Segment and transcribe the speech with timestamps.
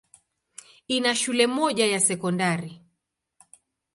[0.87, 2.81] Ina shule moja ya sekondari.